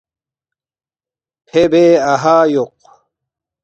[1.47, 2.75] فے بے اَہا یوق